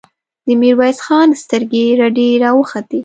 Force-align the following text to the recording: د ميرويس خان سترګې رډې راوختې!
د 0.45 0.47
ميرويس 0.61 0.97
خان 1.05 1.29
سترګې 1.43 1.85
رډې 2.01 2.29
راوختې! 2.43 2.99